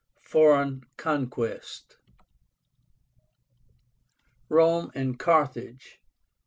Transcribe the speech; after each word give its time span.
FOREIGN 0.23 0.81
CONQUEST. 0.97 1.97
ROME 4.49 4.91
AND 4.95 5.19
CARTHAGE. 5.19 5.99